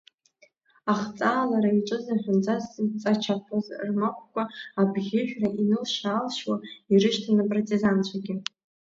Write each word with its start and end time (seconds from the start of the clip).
Ахҵаалара 0.91 1.69
иаҿыз 1.71 2.05
аҳәынҵәа 2.13 2.55
зҵачаԥоз 2.63 3.65
рмагәықәа, 3.87 4.43
абӷьыжәра 4.79 5.47
инылшь-аалшьуа 5.61 6.55
ирышьҭан 6.91 7.37
апартизанцәагьы. 7.43 8.35